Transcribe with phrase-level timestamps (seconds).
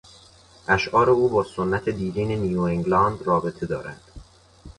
[0.67, 4.01] اشعار او با سنت دیرین نیوانگلاند رابطه دارد.